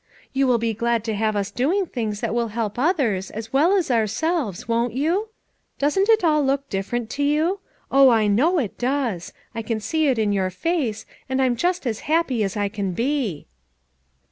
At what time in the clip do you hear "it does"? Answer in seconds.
8.57-9.31